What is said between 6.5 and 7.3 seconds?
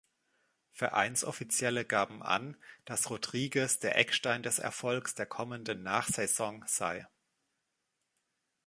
sei.